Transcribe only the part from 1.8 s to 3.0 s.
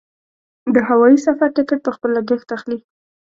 په خپل لګښت اخلي.